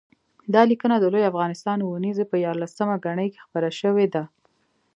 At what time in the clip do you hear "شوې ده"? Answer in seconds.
3.79-4.23